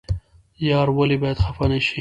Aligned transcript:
یار 0.69 0.87
ولې 0.97 1.17
باید 1.21 1.37
خفه 1.45 1.65
نشي؟ 1.71 1.89